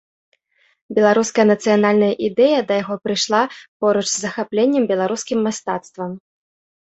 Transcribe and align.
Беларуская 0.99 1.43
нацыянальная 1.49 2.09
ідэя 2.29 2.59
да 2.71 2.79
яго 2.83 2.95
прыйшла 3.07 3.41
поруч 3.85 4.05
з 4.13 4.17
захапленнем 4.23 4.83
беларускім 4.93 5.39
мастацтвам. 5.49 6.11